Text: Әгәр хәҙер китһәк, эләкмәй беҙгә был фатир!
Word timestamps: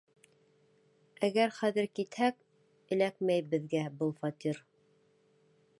Әгәр 1.27 1.53
хәҙер 1.57 1.89
китһәк, 1.99 2.39
эләкмәй 2.97 3.47
беҙгә 3.53 3.87
был 4.01 4.15
фатир! 4.23 4.63